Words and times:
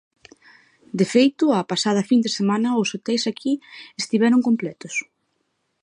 De 0.99 1.05
feito, 1.13 1.45
a 1.51 1.61
pasada 1.71 2.07
fin 2.09 2.19
de 2.25 2.31
semana 2.37 2.77
os 2.81 2.89
hoteis 2.93 3.23
aquí 3.31 3.53
estiveron 4.01 4.41
completos. 4.47 4.95